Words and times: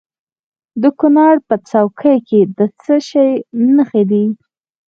د 0.81 0.83
کونړ 0.99 1.33
په 1.47 1.55
څوکۍ 1.69 2.17
کې 2.27 2.39
د 2.57 2.59
څه 2.81 2.95
شي 3.07 3.29
نښې 3.75 4.03
دي؟ 4.11 4.25